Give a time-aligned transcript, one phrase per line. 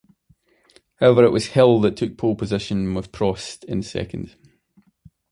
[0.99, 4.33] However it was Hill that took pole position with Prost in second.